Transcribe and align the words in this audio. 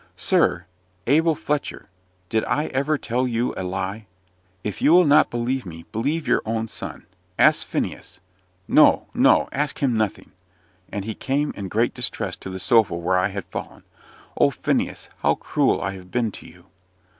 "Sir! 0.17 0.65
Abel 1.05 1.35
Fletcher 1.35 1.87
did 2.29 2.43
I 2.45 2.69
ever 2.73 2.97
tell 2.97 3.27
you 3.27 3.53
a 3.55 3.61
lie? 3.61 4.07
If 4.63 4.81
you 4.81 4.93
will 4.93 5.05
not 5.05 5.29
believe 5.29 5.63
me, 5.63 5.85
believe 5.91 6.27
your 6.27 6.41
own 6.43 6.67
son. 6.69 7.05
Ask 7.37 7.67
Phineas 7.67 8.19
No, 8.67 9.05
no, 9.13 9.47
ask 9.51 9.77
him 9.77 9.95
nothing!" 9.95 10.31
And 10.91 11.05
he 11.05 11.13
came 11.13 11.53
in 11.55 11.67
great 11.67 11.93
distress 11.93 12.35
to 12.37 12.49
the 12.49 12.57
sofa 12.57 12.95
where 12.95 13.19
I 13.19 13.27
had 13.27 13.45
fallen. 13.45 13.83
"Oh, 14.35 14.49
Phineas! 14.49 15.07
how 15.19 15.35
cruel 15.35 15.83
I 15.83 15.91
have 15.91 16.09
been 16.09 16.31
to 16.31 16.47
you!" 16.47 16.65